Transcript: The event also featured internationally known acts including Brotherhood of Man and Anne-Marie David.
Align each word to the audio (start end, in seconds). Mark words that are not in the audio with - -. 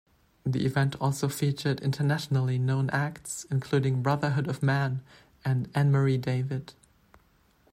The 0.43 0.65
event 0.65 0.95
also 0.99 1.29
featured 1.29 1.79
internationally 1.81 2.57
known 2.57 2.89
acts 2.89 3.45
including 3.51 4.01
Brotherhood 4.01 4.47
of 4.47 4.63
Man 4.63 5.03
and 5.45 5.69
Anne-Marie 5.75 6.17
David. 6.17 6.73